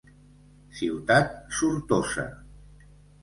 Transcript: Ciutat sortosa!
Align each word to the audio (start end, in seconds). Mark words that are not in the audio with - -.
Ciutat 0.77 1.29
sortosa! 1.59 2.25